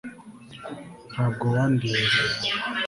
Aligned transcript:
ntabwo 1.11 1.43
wandinze 1.55 2.11